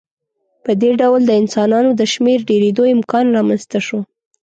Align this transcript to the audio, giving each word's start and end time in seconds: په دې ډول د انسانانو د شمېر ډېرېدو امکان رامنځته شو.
په 0.63 0.71
دې 0.81 0.91
ډول 1.01 1.21
د 1.25 1.31
انسانانو 1.41 1.91
د 1.99 2.01
شمېر 2.13 2.39
ډېرېدو 2.49 2.83
امکان 2.95 3.25
رامنځته 3.37 3.79
شو. 3.87 3.99